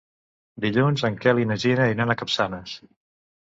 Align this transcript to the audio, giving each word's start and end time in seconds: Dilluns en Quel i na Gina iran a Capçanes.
Dilluns 0.65 1.03
en 1.11 1.19
Quel 1.21 1.43
i 1.43 1.47
na 1.51 1.59
Gina 1.67 1.87
iran 1.95 2.17
a 2.17 2.19
Capçanes. 2.25 2.77